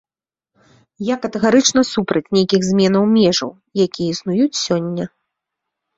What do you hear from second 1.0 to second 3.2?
Я катэгарычна супраць нейкіх зменаў